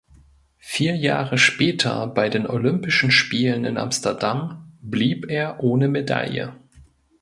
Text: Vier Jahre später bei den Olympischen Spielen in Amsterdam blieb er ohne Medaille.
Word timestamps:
Vier 0.57 0.95
Jahre 0.95 1.37
später 1.37 2.07
bei 2.07 2.27
den 2.29 2.47
Olympischen 2.47 3.11
Spielen 3.11 3.65
in 3.65 3.77
Amsterdam 3.77 4.71
blieb 4.81 5.29
er 5.29 5.59
ohne 5.59 5.89
Medaille. 5.89 6.55